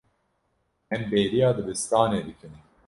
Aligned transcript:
Em 0.95 1.01
bêriya 1.11 1.47
dibistanê 1.57 2.19
dikin. 2.27 2.53